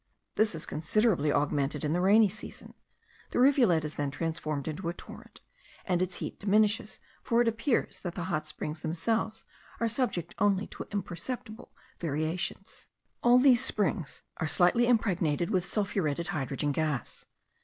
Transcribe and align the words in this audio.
This 0.33 0.55
is 0.55 0.65
considerably 0.65 1.31
augmented 1.31 1.85
in 1.85 1.93
the 1.93 2.01
rainy 2.01 2.27
season; 2.27 2.73
the 3.29 3.37
rivulet 3.37 3.85
is 3.85 3.93
then 3.93 4.09
transformed 4.09 4.67
into 4.67 4.89
a 4.89 4.95
torrent, 4.95 5.41
and 5.85 6.01
its 6.01 6.15
heat 6.15 6.39
diminishes 6.39 6.99
for 7.21 7.39
it 7.39 7.47
appears 7.47 7.99
that 7.99 8.15
the 8.15 8.23
hot 8.23 8.47
springs 8.47 8.79
themselves 8.79 9.45
are 9.79 9.87
subject 9.87 10.33
only 10.39 10.65
to 10.65 10.87
imperceptible 10.91 11.71
variations. 11.99 12.89
All 13.21 13.37
these 13.37 13.63
springs 13.63 14.23
are 14.37 14.47
slightly 14.47 14.87
impregnated 14.87 15.51
with 15.51 15.65
sulphuretted 15.67 16.29
hydrogen 16.29 16.71
gas. 16.71 17.27